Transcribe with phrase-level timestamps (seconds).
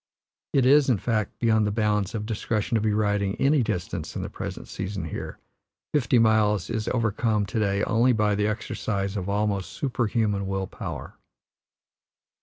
[0.53, 4.23] It is, in fact, beyond the bounds of discretion to be riding any distance in
[4.23, 5.37] the present season here;
[5.93, 11.19] fifty miles is overcome to day only by the exercise of almost superhuman will power.